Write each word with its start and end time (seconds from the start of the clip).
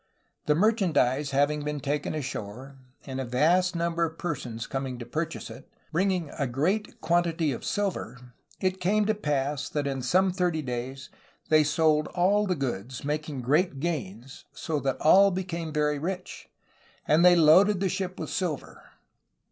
The 0.47 0.55
merchandise 0.55 1.29
having 1.29 1.61
been 1.63 1.79
taken 1.79 2.15
ashore, 2.15 2.79
and 3.05 3.21
a 3.21 3.23
vast 3.23 3.75
number 3.75 4.03
of 4.03 4.17
persons 4.17 4.65
coming 4.65 4.97
to 4.97 5.05
pur 5.05 5.25
chase 5.25 5.51
it, 5.51 5.69
bringing 5.91 6.31
a 6.39 6.47
great 6.47 6.99
quantity 7.01 7.51
of 7.51 7.63
silver, 7.63 8.17
it 8.59 8.81
came 8.81 9.05
to 9.05 9.13
pass 9.13 9.69
that 9.69 9.85
in 9.85 10.01
some 10.01 10.31
thirty 10.31 10.63
days 10.63 11.11
they 11.49 11.63
sold 11.63 12.07
all 12.15 12.47
the 12.47 12.55
goods, 12.55 13.05
making 13.05 13.41
great 13.43 13.79
gains. 13.79 14.45
SEBASTIAN 14.53 14.55
VfZCAlNO 14.55 14.73
141 14.73 14.79
SO 14.79 14.79
that 14.79 15.05
all 15.07 15.29
became 15.29 15.71
very 15.71 15.99
rich, 15.99 16.49
and 17.07 17.23
they 17.23 17.35
loaded 17.35 17.79
the 17.79 17.87
ship 17.87 18.19
with 18.19 18.31
silver. 18.31 18.81